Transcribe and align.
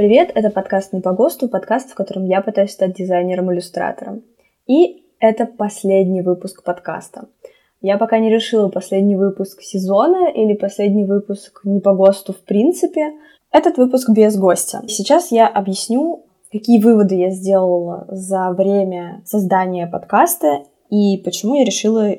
Привет, 0.00 0.32
это 0.34 0.48
подкаст 0.48 0.94
«Не 0.94 1.02
по 1.02 1.12
ГОСТу», 1.12 1.46
подкаст, 1.46 1.90
в 1.90 1.94
котором 1.94 2.24
я 2.24 2.40
пытаюсь 2.40 2.70
стать 2.70 2.94
дизайнером-иллюстратором. 2.94 4.22
И 4.66 5.04
это 5.20 5.44
последний 5.44 6.22
выпуск 6.22 6.64
подкаста. 6.64 7.28
Я 7.82 7.98
пока 7.98 8.18
не 8.18 8.30
решила 8.30 8.70
последний 8.70 9.16
выпуск 9.16 9.60
сезона 9.60 10.30
или 10.30 10.54
последний 10.54 11.04
выпуск 11.04 11.60
«Не 11.64 11.80
по 11.80 11.92
ГОСТу» 11.92 12.32
в 12.32 12.40
принципе. 12.46 13.12
Этот 13.52 13.76
выпуск 13.76 14.08
без 14.08 14.38
гостя. 14.38 14.80
Сейчас 14.88 15.30
я 15.32 15.46
объясню, 15.46 16.24
какие 16.50 16.82
выводы 16.82 17.16
я 17.16 17.28
сделала 17.28 18.06
за 18.08 18.52
время 18.52 19.20
создания 19.26 19.86
подкаста 19.86 20.62
и 20.88 21.18
почему 21.18 21.56
я 21.56 21.64
решила 21.66 22.10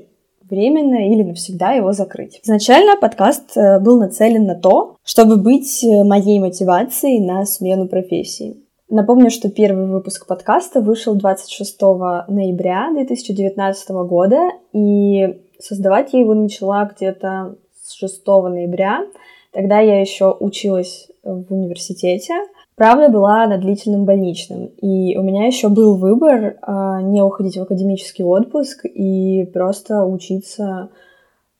временно 0.51 1.07
или 1.09 1.23
навсегда 1.23 1.71
его 1.71 1.93
закрыть. 1.93 2.39
Изначально 2.43 2.97
подкаст 2.97 3.55
э, 3.55 3.79
был 3.79 3.99
нацелен 3.99 4.45
на 4.45 4.55
то, 4.55 4.97
чтобы 5.03 5.37
быть 5.37 5.83
э, 5.83 6.03
моей 6.03 6.39
мотивацией 6.39 7.25
на 7.25 7.45
смену 7.45 7.87
профессии. 7.87 8.57
Напомню, 8.89 9.31
что 9.31 9.49
первый 9.49 9.87
выпуск 9.87 10.27
подкаста 10.27 10.81
вышел 10.81 11.15
26 11.15 11.81
ноября 12.27 12.89
2019 12.91 13.89
года, 13.89 14.49
и 14.73 15.39
создавать 15.59 16.11
я 16.11 16.19
его 16.19 16.33
начала 16.33 16.91
где-то 16.93 17.55
с 17.81 17.93
6 17.93 18.27
ноября. 18.27 19.05
Тогда 19.53 19.79
я 19.79 20.01
еще 20.01 20.35
училась 20.37 21.07
в 21.23 21.53
университете, 21.53 22.33
Правда 22.81 23.09
была 23.09 23.45
на 23.45 23.59
длительном 23.59 24.05
больничном, 24.05 24.65
и 24.81 25.15
у 25.15 25.21
меня 25.21 25.45
еще 25.45 25.69
был 25.69 25.97
выбор 25.97 26.57
э, 26.65 26.99
не 27.03 27.21
уходить 27.21 27.57
в 27.57 27.61
академический 27.61 28.25
отпуск 28.25 28.85
и 28.85 29.45
просто 29.53 30.03
учиться 30.03 30.89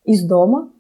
из 0.04 0.24
дома. 0.24 0.72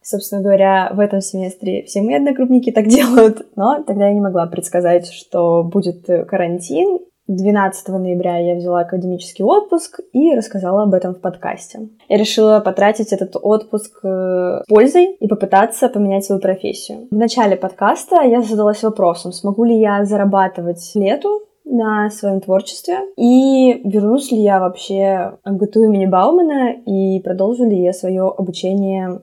Собственно 0.00 0.40
говоря, 0.40 0.90
в 0.94 0.98
этом 0.98 1.20
семестре 1.20 1.82
все 1.82 2.00
мои 2.00 2.14
одногруппники 2.14 2.70
так 2.70 2.86
делают, 2.88 3.48
но 3.54 3.82
тогда 3.82 4.06
я 4.06 4.14
не 4.14 4.22
могла 4.22 4.46
предсказать, 4.46 5.10
что 5.10 5.62
будет 5.62 6.06
карантин, 6.26 7.00
12 7.28 7.88
ноября 7.88 8.38
я 8.38 8.54
взяла 8.54 8.80
академический 8.80 9.44
отпуск 9.44 10.00
и 10.12 10.34
рассказала 10.34 10.84
об 10.84 10.94
этом 10.94 11.14
в 11.14 11.20
подкасте. 11.20 11.88
Я 12.08 12.18
решила 12.18 12.60
потратить 12.60 13.12
этот 13.12 13.36
отпуск 13.40 13.98
э, 14.04 14.62
пользой 14.68 15.14
и 15.14 15.26
попытаться 15.26 15.88
поменять 15.88 16.24
свою 16.24 16.40
профессию. 16.40 17.08
В 17.10 17.16
начале 17.16 17.56
подкаста 17.56 18.22
я 18.22 18.42
задалась 18.42 18.82
вопросом, 18.82 19.32
смогу 19.32 19.64
ли 19.64 19.78
я 19.78 20.04
зарабатывать 20.04 20.92
лету 20.94 21.42
на 21.64 22.10
своем 22.10 22.40
творчестве 22.40 23.00
и 23.16 23.80
вернусь 23.84 24.30
ли 24.30 24.38
я 24.38 24.60
вообще 24.60 25.32
в 25.44 25.50
МГТУ 25.50 25.82
имени 25.82 26.06
Баумана 26.06 26.74
и 26.86 27.18
продолжу 27.20 27.64
ли 27.64 27.82
я 27.82 27.92
свое 27.92 28.22
обучение 28.22 29.20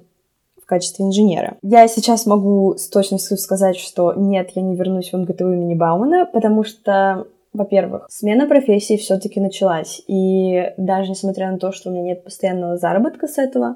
в 0.62 0.66
качестве 0.66 1.06
инженера. 1.06 1.56
Я 1.62 1.88
сейчас 1.88 2.26
могу 2.26 2.76
с 2.78 2.90
точностью 2.90 3.38
сказать, 3.38 3.78
что 3.78 4.14
нет, 4.14 4.50
я 4.56 4.62
не 4.62 4.76
вернусь 4.76 5.14
в 5.14 5.18
МГТУ 5.18 5.54
имени 5.54 5.74
Баумана, 5.74 6.26
потому 6.26 6.66
что 6.66 7.28
во-первых, 7.54 8.08
смена 8.10 8.48
профессии 8.48 8.98
все-таки 8.98 9.40
началась. 9.40 10.02
И 10.08 10.74
даже 10.78 11.12
несмотря 11.12 11.52
на 11.52 11.60
то, 11.60 11.72
что 11.72 11.90
у 11.90 11.94
меня 11.94 12.04
нет 12.04 12.24
постоянного 12.24 12.78
заработка 12.78 13.28
с 13.28 13.38
этого, 13.38 13.76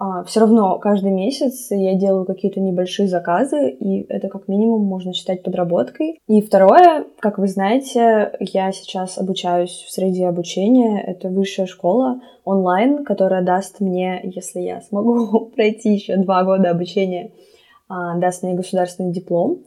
а, 0.00 0.22
все 0.22 0.40
равно 0.40 0.78
каждый 0.78 1.10
месяц 1.10 1.66
я 1.70 1.94
делаю 1.96 2.24
какие-то 2.24 2.60
небольшие 2.60 3.08
заказы, 3.08 3.70
и 3.70 4.06
это 4.08 4.28
как 4.28 4.46
минимум 4.46 4.84
можно 4.84 5.12
считать 5.12 5.42
подработкой. 5.42 6.20
И 6.28 6.40
второе, 6.40 7.06
как 7.18 7.38
вы 7.38 7.48
знаете, 7.48 8.32
я 8.38 8.70
сейчас 8.70 9.18
обучаюсь 9.18 9.84
в 9.86 9.90
среде 9.90 10.28
обучения. 10.28 11.00
Это 11.00 11.28
высшая 11.28 11.66
школа 11.66 12.20
онлайн, 12.44 13.04
которая 13.04 13.42
даст 13.42 13.80
мне, 13.80 14.20
если 14.22 14.60
я 14.60 14.80
смогу 14.82 15.46
пройти 15.56 15.94
еще 15.94 16.16
два 16.16 16.44
года 16.44 16.70
обучения, 16.70 17.32
а, 17.88 18.16
даст 18.18 18.44
мне 18.44 18.54
государственный 18.54 19.12
диплом 19.12 19.64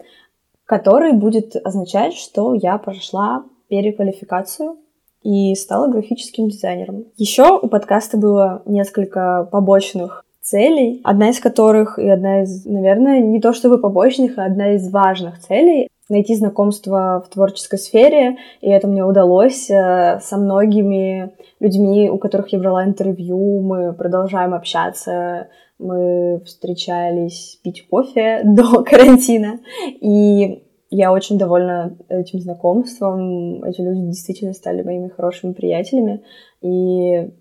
который 0.72 1.12
будет 1.12 1.58
означать, 1.66 2.14
что 2.14 2.54
я 2.54 2.78
прошла 2.78 3.44
переквалификацию 3.68 4.78
и 5.22 5.54
стала 5.56 5.90
графическим 5.90 6.48
дизайнером. 6.48 7.04
Еще 7.18 7.60
у 7.62 7.68
подкаста 7.68 8.16
было 8.16 8.62
несколько 8.66 9.50
побочных 9.52 10.24
целей, 10.42 11.02
одна 11.04 11.32
из 11.32 11.42
которых 11.42 12.00
и 12.00 12.08
одна 12.08 12.44
из, 12.44 12.66
наверное, 12.66 13.20
не 13.20 13.42
то 13.42 13.52
чтобы 13.52 13.80
побочных, 13.80 14.38
а 14.38 14.46
одна 14.46 14.76
из 14.76 14.90
важных 14.90 15.42
целей 15.42 15.90
найти 16.12 16.36
знакомство 16.36 17.24
в 17.26 17.30
творческой 17.34 17.80
сфере, 17.80 18.38
и 18.62 18.70
это 18.70 18.88
мне 18.88 19.04
удалось 19.04 19.70
э, 19.70 20.20
со 20.22 20.38
многими 20.38 21.32
людьми, 21.60 22.10
у 22.10 22.18
которых 22.18 22.50
я 22.54 22.60
брала 22.60 22.86
интервью, 22.86 23.62
мы 23.62 23.94
продолжаем 23.94 24.54
общаться, 24.54 25.48
мы 25.80 26.42
встречались 26.46 27.60
пить 27.64 27.88
кофе 27.90 28.42
до 28.46 28.84
карантина, 28.84 29.60
и 30.00 30.64
я 30.90 31.14
очень 31.14 31.38
довольна 31.38 31.98
этим 32.10 32.40
знакомством. 32.42 33.64
Эти 33.64 33.80
люди 33.80 34.08
действительно 34.08 34.54
стали 34.54 34.84
моими 34.84 35.08
хорошими 35.08 35.54
приятелями, 35.54 36.22
и 36.62 37.32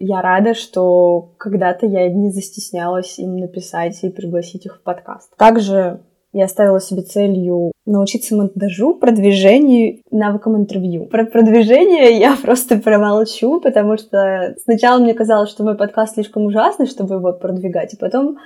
я 0.00 0.20
рада, 0.20 0.54
что 0.54 1.34
когда-то 1.38 1.86
я 1.86 2.08
не 2.08 2.30
застеснялась 2.30 3.18
им 3.18 3.36
написать 3.36 4.02
и 4.02 4.10
пригласить 4.10 4.66
их 4.66 4.78
в 4.78 4.82
подкаст. 4.82 5.36
Также 5.36 6.00
я 6.38 6.48
ставила 6.48 6.80
себе 6.80 7.02
целью 7.02 7.72
научиться 7.84 8.36
монтажу, 8.36 8.94
продвижению, 8.94 10.00
навыкам 10.10 10.56
интервью. 10.56 11.06
Про 11.06 11.24
продвижение 11.24 12.18
я 12.18 12.36
просто 12.42 12.78
промолчу, 12.78 13.60
потому 13.60 13.98
что 13.98 14.54
сначала 14.64 15.00
мне 15.00 15.14
казалось, 15.14 15.50
что 15.50 15.64
мой 15.64 15.76
подкаст 15.76 16.14
слишком 16.14 16.44
ужасный, 16.44 16.86
чтобы 16.86 17.16
его 17.16 17.32
продвигать, 17.32 17.94
и 17.94 17.96
потом 17.96 18.38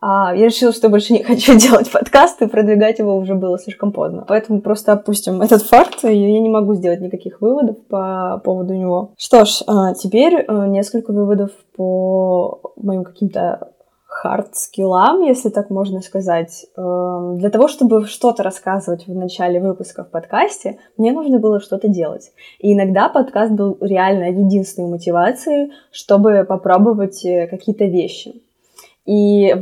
а, 0.00 0.34
я 0.34 0.46
решила, 0.46 0.72
что 0.72 0.90
больше 0.90 1.12
не 1.14 1.22
хочу 1.24 1.56
делать 1.58 1.90
подкаст, 1.90 2.42
и 2.42 2.46
продвигать 2.46 2.98
его 2.98 3.16
уже 3.16 3.34
было 3.34 3.58
слишком 3.58 3.92
поздно. 3.92 4.24
Поэтому 4.28 4.60
просто 4.60 4.92
опустим 4.92 5.40
этот 5.40 5.62
факт, 5.62 6.04
и 6.04 6.14
я 6.14 6.40
не 6.40 6.50
могу 6.50 6.74
сделать 6.74 7.00
никаких 7.00 7.40
выводов 7.40 7.76
по 7.88 8.40
поводу 8.44 8.74
него. 8.74 9.12
Что 9.16 9.44
ж, 9.44 9.62
а, 9.66 9.94
теперь 9.94 10.44
а, 10.46 10.66
несколько 10.66 11.12
выводов 11.12 11.50
по 11.76 12.60
моим 12.76 13.04
каким-то 13.04 13.70
хард-скиллам, 14.22 15.22
если 15.22 15.48
так 15.48 15.70
можно 15.70 16.00
сказать. 16.00 16.66
Эм, 16.76 17.38
для 17.38 17.50
того, 17.50 17.68
чтобы 17.68 18.06
что-то 18.06 18.42
рассказывать 18.42 19.06
в 19.06 19.14
начале 19.14 19.60
выпуска 19.60 20.04
в 20.04 20.10
подкасте, 20.10 20.78
мне 20.96 21.12
нужно 21.12 21.38
было 21.38 21.60
что-то 21.60 21.88
делать. 21.88 22.32
И 22.58 22.72
иногда 22.72 23.08
подкаст 23.08 23.52
был 23.52 23.78
реально 23.80 24.30
единственной 24.30 24.88
мотивацией, 24.88 25.72
чтобы 25.92 26.44
попробовать 26.48 27.24
э, 27.24 27.46
какие-то 27.46 27.84
вещи. 27.84 28.42
И 29.06 29.54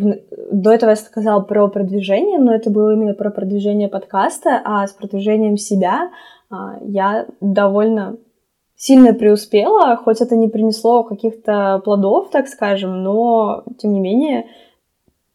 до 0.50 0.72
этого 0.72 0.90
я 0.90 0.96
сказала 0.96 1.40
про 1.40 1.68
продвижение, 1.68 2.38
но 2.38 2.52
это 2.52 2.68
было 2.70 2.94
именно 2.94 3.14
про 3.14 3.30
продвижение 3.30 3.88
подкаста, 3.88 4.60
а 4.64 4.86
с 4.86 4.92
продвижением 4.92 5.56
себя 5.56 6.10
а, 6.50 6.78
я 6.82 7.26
довольно 7.40 8.16
сильно 8.76 9.14
преуспела, 9.14 9.96
хоть 9.96 10.20
это 10.20 10.36
не 10.36 10.48
принесло 10.48 11.02
каких-то 11.02 11.80
плодов, 11.84 12.30
так 12.30 12.46
скажем, 12.48 13.02
но, 13.02 13.64
тем 13.78 13.92
не 13.92 14.00
менее, 14.00 14.46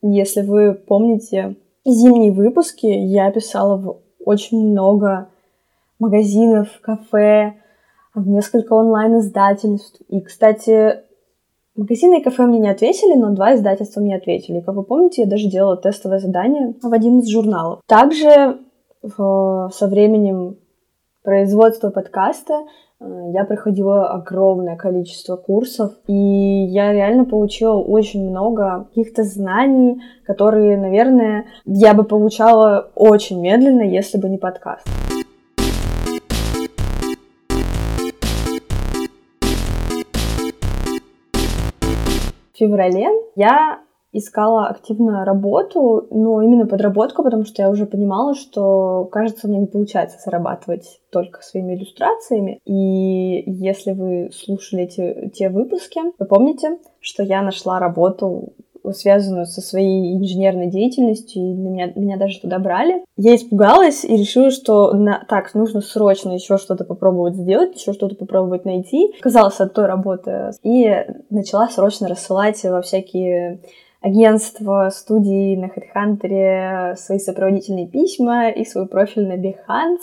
если 0.01 0.41
вы 0.41 0.73
помните 0.73 1.55
зимние 1.85 2.31
выпуски, 2.31 2.85
я 2.85 3.31
писала 3.31 3.77
в 3.77 3.97
очень 4.23 4.69
много 4.69 5.29
магазинов, 5.99 6.67
кафе, 6.81 7.55
в 8.13 8.27
несколько 8.27 8.73
онлайн-издательств. 8.73 10.01
И, 10.09 10.19
кстати, 10.21 10.99
магазины 11.75 12.19
и 12.19 12.23
кафе 12.23 12.43
мне 12.43 12.59
не 12.59 12.69
ответили, 12.69 13.15
но 13.15 13.29
два 13.29 13.55
издательства 13.55 14.01
мне 14.01 14.15
ответили. 14.15 14.59
Как 14.59 14.75
вы 14.75 14.83
помните, 14.83 15.21
я 15.23 15.27
даже 15.27 15.47
делала 15.47 15.77
тестовое 15.77 16.19
задание 16.19 16.75
в 16.81 16.91
один 16.91 17.19
из 17.19 17.29
журналов. 17.29 17.81
Также 17.87 18.59
в, 19.01 19.71
со 19.73 19.87
временем 19.87 20.57
производства 21.23 21.89
подкаста 21.89 22.63
я 23.33 23.45
проходила 23.45 24.09
огромное 24.09 24.75
количество 24.75 25.35
курсов, 25.35 25.93
и 26.07 26.13
я 26.13 26.93
реально 26.93 27.25
получила 27.25 27.75
очень 27.79 28.29
много 28.29 28.85
каких-то 28.89 29.23
знаний, 29.23 30.01
которые, 30.23 30.77
наверное, 30.77 31.45
я 31.65 31.95
бы 31.95 32.03
получала 32.03 32.91
очень 32.93 33.41
медленно, 33.41 33.81
если 33.81 34.19
бы 34.19 34.29
не 34.29 34.37
подкаст. 34.37 34.87
В 42.53 42.57
феврале 42.57 43.07
я 43.35 43.79
искала 44.13 44.67
активно 44.67 45.25
работу, 45.25 46.07
но 46.11 46.41
именно 46.41 46.65
подработку, 46.65 47.23
потому 47.23 47.45
что 47.45 47.61
я 47.61 47.69
уже 47.69 47.85
понимала, 47.85 48.35
что, 48.35 49.07
кажется, 49.11 49.47
у 49.47 49.49
меня 49.49 49.61
не 49.61 49.67
получается 49.67 50.17
зарабатывать 50.23 50.99
только 51.11 51.41
своими 51.41 51.75
иллюстрациями. 51.75 52.59
И 52.65 53.43
если 53.45 53.93
вы 53.93 54.31
слушали 54.33 54.83
эти, 54.83 55.31
те 55.33 55.49
выпуски, 55.49 56.01
вы 56.19 56.25
помните, 56.25 56.77
что 56.99 57.23
я 57.23 57.41
нашла 57.41 57.79
работу 57.79 58.53
связанную 58.93 59.45
со 59.45 59.61
своей 59.61 60.17
инженерной 60.17 60.67
деятельностью, 60.67 61.41
и 61.41 61.53
меня, 61.53 61.91
меня 61.95 62.17
даже 62.17 62.39
туда 62.39 62.59
брали. 62.59 63.05
Я 63.17 63.35
испугалась 63.35 64.03
и 64.03 64.15
решила, 64.15 64.49
что 64.51 64.91
на, 64.93 65.23
так, 65.29 65.53
нужно 65.53 65.81
срочно 65.81 66.31
еще 66.31 66.57
что-то 66.57 66.83
попробовать 66.83 67.35
сделать, 67.35 67.75
еще 67.75 67.93
что-то 67.93 68.15
попробовать 68.15 68.65
найти. 68.65 69.13
Оказалось 69.19 69.59
от 69.59 69.73
той 69.73 69.85
работы. 69.85 70.51
И 70.63 70.89
начала 71.29 71.69
срочно 71.69 72.07
рассылать 72.07 72.63
во 72.63 72.81
всякие 72.81 73.61
агентство, 74.01 74.89
студии 74.91 75.55
на 75.55 75.65
HeadHunter, 75.65 76.95
свои 76.95 77.19
сопроводительные 77.19 77.87
письма 77.87 78.49
и 78.49 78.65
свой 78.65 78.87
профиль 78.87 79.27
на 79.27 79.37
Behance 79.37 79.99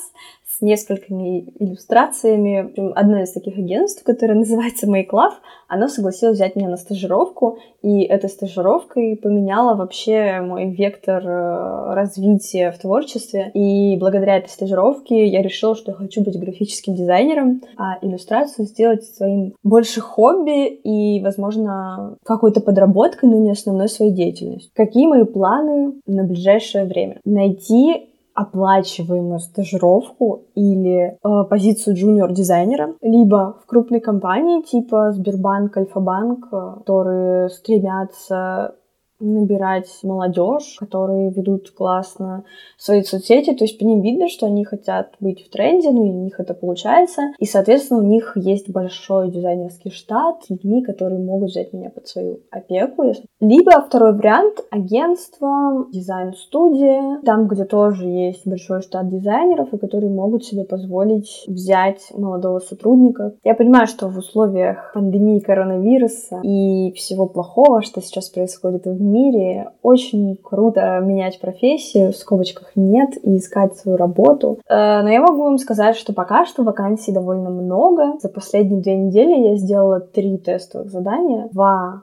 с 0.46 0.60
несколькими 0.60 1.40
иллюстрациями. 1.58 2.72
Одно 2.94 3.22
из 3.22 3.32
таких 3.32 3.58
агентств, 3.58 4.04
которое 4.04 4.34
называется 4.34 4.86
Make 4.86 5.10
Love, 5.12 5.34
оно 5.68 5.88
согласилось 5.88 6.36
взять 6.36 6.56
меня 6.56 6.68
на 6.68 6.76
стажировку, 6.76 7.58
и 7.82 8.02
эта 8.02 8.28
стажировка 8.28 9.00
и 9.00 9.14
поменяла 9.14 9.74
вообще 9.74 10.40
мой 10.40 10.70
вектор 10.70 11.22
э, 11.24 11.94
развития 11.94 12.70
в 12.72 12.78
творчестве. 12.78 13.50
И 13.52 13.96
благодаря 13.98 14.38
этой 14.38 14.48
стажировке 14.48 15.26
я 15.26 15.42
решила, 15.42 15.76
что 15.76 15.92
я 15.92 15.96
хочу 15.96 16.24
быть 16.24 16.38
графическим 16.38 16.94
дизайнером, 16.94 17.62
а 17.76 17.98
иллюстрацию 18.00 18.66
сделать 18.66 19.04
своим 19.04 19.54
больше 19.62 20.00
хобби 20.00 20.68
и, 20.68 21.22
возможно, 21.22 22.16
какой-то 22.24 22.60
подработкой, 22.60 23.28
но 23.28 23.36
не 23.36 23.50
основной 23.50 23.88
своей 23.88 24.12
деятельностью. 24.12 24.72
Какие 24.74 25.06
мои 25.06 25.24
планы 25.24 25.94
на 26.06 26.24
ближайшее 26.24 26.86
время? 26.86 27.20
Найти 27.24 28.07
оплачиваемую 28.38 29.40
стажировку 29.40 30.44
или 30.54 30.96
э, 31.10 31.44
позицию 31.50 31.96
джуниор-дизайнера, 31.96 32.94
либо 33.02 33.58
в 33.60 33.66
крупной 33.66 34.00
компании 34.00 34.62
типа 34.62 35.12
Сбербанк, 35.12 35.76
Альфа-банк, 35.76 36.46
э, 36.52 36.74
которые 36.78 37.48
стремятся 37.48 38.76
набирать 39.20 39.88
молодежь, 40.02 40.76
которые 40.78 41.30
ведут 41.30 41.70
классно 41.70 42.44
свои 42.76 43.02
соцсети, 43.02 43.54
то 43.54 43.64
есть 43.64 43.78
по 43.78 43.84
ним 43.84 44.00
видно, 44.00 44.28
что 44.28 44.46
они 44.46 44.64
хотят 44.64 45.14
быть 45.20 45.46
в 45.46 45.50
тренде, 45.50 45.90
ну 45.90 46.04
и 46.06 46.10
у 46.10 46.24
них 46.24 46.38
это 46.38 46.54
получается, 46.54 47.22
и, 47.38 47.44
соответственно, 47.44 48.00
у 48.00 48.06
них 48.06 48.32
есть 48.36 48.70
большой 48.70 49.30
дизайнерский 49.30 49.90
штат 49.90 50.44
с 50.44 50.50
людьми, 50.50 50.82
которые 50.82 51.20
могут 51.20 51.50
взять 51.50 51.72
меня 51.72 51.90
под 51.90 52.06
свою 52.06 52.40
опеку. 52.50 53.04
Либо 53.40 53.82
второй 53.82 54.14
вариант— 54.14 54.64
агентство, 54.70 55.86
дизайн-студия, 55.92 57.20
там, 57.24 57.48
где 57.48 57.64
тоже 57.64 58.06
есть 58.06 58.46
большой 58.46 58.82
штат 58.82 59.08
дизайнеров, 59.08 59.72
и 59.72 59.78
которые 59.78 60.12
могут 60.12 60.44
себе 60.44 60.64
позволить 60.64 61.44
взять 61.46 62.12
молодого 62.14 62.58
сотрудника. 62.60 63.34
Я 63.44 63.54
понимаю, 63.54 63.86
что 63.86 64.08
в 64.08 64.18
условиях 64.18 64.92
пандемии 64.94 65.40
коронавируса 65.40 66.40
и 66.42 66.92
всего 66.92 67.26
плохого, 67.26 67.82
что 67.82 68.00
сейчас 68.00 68.28
происходит 68.28 68.86
в 68.86 69.00
мире 69.12 69.70
очень 69.82 70.36
круто 70.36 71.00
менять 71.00 71.40
профессию, 71.40 72.12
в 72.12 72.16
скобочках 72.16 72.72
нет, 72.76 73.10
и 73.22 73.36
искать 73.36 73.76
свою 73.76 73.96
работу. 73.96 74.58
Э, 74.68 75.02
но 75.02 75.08
я 75.08 75.20
могу 75.20 75.42
вам 75.44 75.58
сказать, 75.58 75.96
что 75.96 76.12
пока 76.12 76.46
что 76.46 76.62
вакансий 76.62 77.12
довольно 77.12 77.50
много. 77.50 78.18
За 78.20 78.28
последние 78.28 78.80
две 78.80 78.96
недели 78.96 79.48
я 79.48 79.56
сделала 79.56 80.00
три 80.00 80.38
тестовых 80.38 80.90
задания. 80.90 81.48
Два 81.52 82.02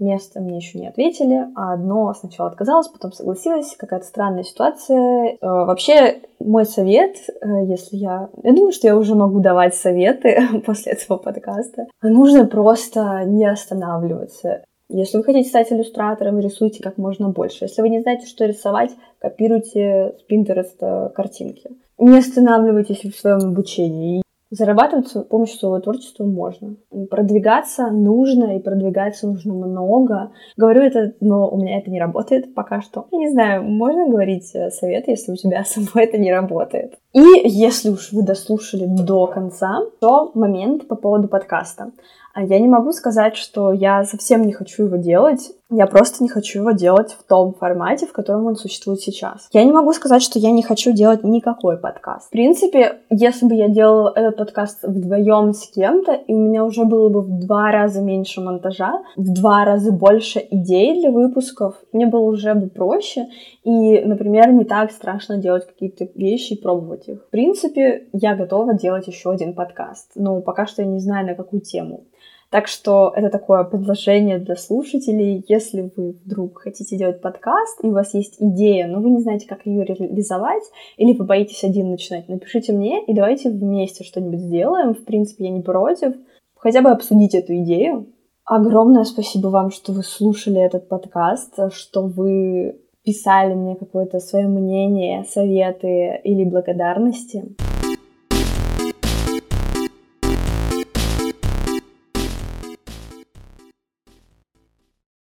места 0.00 0.40
мне 0.40 0.56
еще 0.56 0.78
не 0.78 0.88
ответили, 0.88 1.46
а 1.54 1.74
одно 1.74 2.12
сначала 2.14 2.48
отказалась, 2.48 2.88
потом 2.88 3.12
согласилась. 3.12 3.76
Какая-то 3.76 4.06
странная 4.06 4.42
ситуация. 4.42 5.34
Э, 5.34 5.36
вообще, 5.40 6.22
мой 6.40 6.64
совет, 6.64 7.16
э, 7.40 7.64
если 7.66 7.96
я... 7.96 8.30
Я 8.42 8.52
думаю, 8.52 8.72
что 8.72 8.86
я 8.86 8.96
уже 8.96 9.14
могу 9.14 9.40
давать 9.40 9.74
советы 9.74 10.40
после 10.66 10.92
этого 10.92 11.18
подкаста. 11.18 11.86
Нужно 12.02 12.46
просто 12.46 13.24
не 13.24 13.44
останавливаться. 13.44 14.64
Если 14.92 15.18
вы 15.18 15.24
хотите 15.24 15.48
стать 15.48 15.72
иллюстратором, 15.72 16.40
рисуйте 16.40 16.82
как 16.82 16.98
можно 16.98 17.28
больше. 17.28 17.64
Если 17.64 17.80
вы 17.80 17.88
не 17.88 18.00
знаете, 18.00 18.26
что 18.26 18.44
рисовать, 18.44 18.90
копируйте 19.20 20.16
с 20.18 20.30
Pinterest 20.30 21.10
картинки. 21.12 21.70
Не 21.98 22.18
останавливайтесь 22.18 23.04
в 23.04 23.18
своем 23.18 23.50
обучении. 23.50 24.22
Зарабатывать 24.50 25.06
с 25.06 25.22
помощью 25.22 25.58
своего 25.58 25.78
творчества 25.78 26.24
можно. 26.24 26.74
Продвигаться 27.08 27.88
нужно, 27.90 28.56
и 28.56 28.58
продвигаться 28.60 29.28
нужно 29.28 29.54
много. 29.54 30.32
Говорю 30.56 30.82
это, 30.82 31.14
но 31.20 31.48
у 31.48 31.56
меня 31.56 31.78
это 31.78 31.88
не 31.88 32.00
работает 32.00 32.52
пока 32.52 32.80
что. 32.80 33.06
Я 33.12 33.18
не 33.18 33.30
знаю, 33.30 33.62
можно 33.62 34.08
говорить 34.08 34.50
э, 34.54 34.70
совет, 34.70 35.06
если 35.06 35.30
у 35.30 35.36
тебя 35.36 35.62
самой 35.66 36.06
это 36.06 36.18
не 36.18 36.32
работает. 36.32 36.98
И 37.12 37.48
если 37.48 37.90
уж 37.90 38.12
вы 38.12 38.22
дослушали 38.22 38.86
до 38.86 39.26
конца, 39.26 39.80
то 40.00 40.30
момент 40.34 40.86
по 40.86 40.94
поводу 40.94 41.26
подкаста. 41.28 41.90
А 42.32 42.44
я 42.44 42.60
не 42.60 42.68
могу 42.68 42.92
сказать, 42.92 43.36
что 43.36 43.72
я 43.72 44.04
совсем 44.04 44.42
не 44.42 44.52
хочу 44.52 44.84
его 44.84 44.96
делать. 44.96 45.50
Я 45.68 45.86
просто 45.86 46.22
не 46.22 46.28
хочу 46.28 46.60
его 46.60 46.70
делать 46.72 47.12
в 47.12 47.28
том 47.28 47.54
формате, 47.54 48.06
в 48.06 48.12
котором 48.12 48.46
он 48.46 48.56
существует 48.56 49.00
сейчас. 49.00 49.48
Я 49.52 49.64
не 49.64 49.72
могу 49.72 49.92
сказать, 49.92 50.22
что 50.22 50.38
я 50.38 50.50
не 50.50 50.62
хочу 50.62 50.92
делать 50.92 51.24
никакой 51.24 51.76
подкаст. 51.76 52.28
В 52.28 52.30
принципе, 52.30 53.00
если 53.08 53.46
бы 53.46 53.54
я 53.54 53.68
делала 53.68 54.12
этот 54.14 54.36
подкаст 54.36 54.78
вдвоем 54.82 55.52
с 55.52 55.68
кем-то, 55.68 56.12
и 56.12 56.32
у 56.32 56.38
меня 56.38 56.64
уже 56.64 56.84
было 56.84 57.08
бы 57.08 57.20
в 57.20 57.40
два 57.40 57.72
раза 57.72 58.00
меньше 58.00 58.40
монтажа, 58.40 59.02
в 59.16 59.32
два 59.32 59.64
раза 59.64 59.92
больше 59.92 60.44
идей 60.50 61.00
для 61.00 61.10
выпусков, 61.10 61.74
мне 61.92 62.06
было 62.06 62.22
уже 62.22 62.54
бы 62.54 62.68
проще. 62.68 63.26
И, 63.62 64.00
например, 64.00 64.52
не 64.52 64.64
так 64.64 64.90
страшно 64.90 65.36
делать 65.36 65.66
какие-то 65.66 66.08
вещи 66.14 66.54
и 66.54 66.60
пробовать 66.60 67.08
их. 67.08 67.26
В 67.26 67.30
принципе, 67.30 68.08
я 68.12 68.34
готова 68.34 68.74
делать 68.74 69.06
еще 69.06 69.30
один 69.30 69.54
подкаст. 69.54 70.12
Но 70.14 70.40
пока 70.40 70.66
что 70.66 70.82
я 70.82 70.88
не 70.88 70.98
знаю, 70.98 71.26
на 71.26 71.34
какую 71.34 71.60
тему. 71.60 72.04
Так 72.50 72.66
что 72.66 73.12
это 73.14 73.28
такое 73.28 73.62
предложение 73.62 74.38
для 74.38 74.56
слушателей. 74.56 75.44
Если 75.46 75.92
вы 75.94 76.16
вдруг 76.24 76.62
хотите 76.62 76.96
делать 76.96 77.20
подкаст, 77.20 77.84
и 77.84 77.88
у 77.88 77.92
вас 77.92 78.12
есть 78.14 78.36
идея, 78.40 78.88
но 78.88 79.00
вы 79.00 79.10
не 79.10 79.20
знаете, 79.20 79.46
как 79.46 79.66
ее 79.66 79.84
реализовать, 79.84 80.64
или 80.96 81.12
вы 81.12 81.24
боитесь 81.26 81.62
один 81.62 81.90
начинать, 81.90 82.28
напишите 82.28 82.72
мне, 82.72 83.04
и 83.04 83.14
давайте 83.14 83.50
вместе 83.50 84.02
что-нибудь 84.02 84.40
сделаем. 84.40 84.94
В 84.94 85.04
принципе, 85.04 85.44
я 85.44 85.50
не 85.50 85.60
против. 85.60 86.14
Хотя 86.56 86.82
бы 86.82 86.90
обсудить 86.90 87.34
эту 87.34 87.54
идею. 87.56 88.08
Огромное 88.44 89.04
спасибо 89.04 89.46
вам, 89.48 89.70
что 89.70 89.92
вы 89.92 90.02
слушали 90.02 90.60
этот 90.60 90.88
подкаст, 90.88 91.54
что 91.72 92.02
вы 92.06 92.80
писали 93.10 93.54
мне 93.54 93.74
какое-то 93.74 94.20
свое 94.20 94.46
мнение, 94.46 95.24
советы 95.24 96.20
или 96.22 96.44
благодарности. 96.44 97.42